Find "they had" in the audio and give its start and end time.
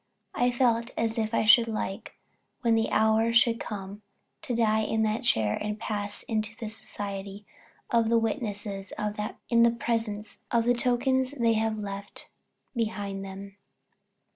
11.33-11.77